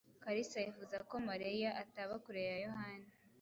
[0.23, 3.09] Kalisa yifuza ko Mariya ataba kure ya Yohana.